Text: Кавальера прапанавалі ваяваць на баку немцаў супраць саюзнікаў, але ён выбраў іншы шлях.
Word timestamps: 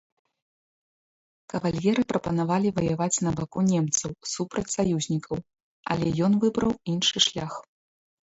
Кавальера 1.51 2.03
прапанавалі 2.13 2.69
ваяваць 2.77 3.21
на 3.27 3.31
баку 3.39 3.59
немцаў 3.73 4.11
супраць 4.33 4.65
саюзнікаў, 4.77 5.37
але 5.97 6.07
ён 6.29 6.39
выбраў 6.45 6.71
іншы 6.95 7.17
шлях. 7.27 7.53